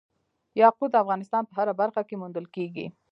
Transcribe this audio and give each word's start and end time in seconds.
یاقوت 0.61 0.89
د 0.91 0.95
افغانستان 1.03 1.43
په 1.45 1.53
هره 1.57 1.73
برخه 1.81 2.01
کې 2.07 2.19
موندل 2.21 2.45
کېږي. 2.55 2.85